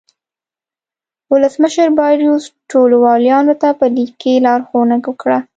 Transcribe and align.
ولسمشر 1.31 1.87
باریوس 1.97 2.43
ټولو 2.71 2.95
والیانو 3.05 3.53
ته 3.61 3.69
په 3.79 3.85
لیک 3.95 4.11
کې 4.21 4.33
لارښوونه 4.45 4.95
وکړه. 5.07 5.39